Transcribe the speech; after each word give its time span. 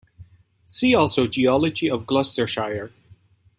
See 0.65 0.95
also 0.95 1.27
Geology 1.27 1.87
of 1.87 2.07
Gloucestershire. 2.07 2.91